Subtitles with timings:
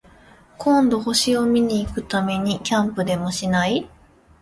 [0.57, 3.87] 今度、星を見に行くためにキャンプでもしない？